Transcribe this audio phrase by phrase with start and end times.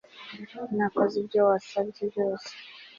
[0.75, 2.49] Nakoze ibyo wasabye byose